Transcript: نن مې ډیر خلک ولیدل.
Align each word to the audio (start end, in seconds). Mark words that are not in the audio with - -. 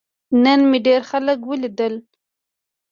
نن 0.43 0.59
مې 0.69 0.79
ډیر 0.87 1.01
خلک 1.09 1.39
ولیدل. 1.45 1.93